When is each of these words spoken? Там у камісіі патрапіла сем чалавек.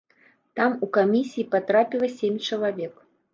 Там 0.59 0.71
у 0.87 0.89
камісіі 0.97 1.45
патрапіла 1.53 2.09
сем 2.17 2.41
чалавек. 2.51 2.99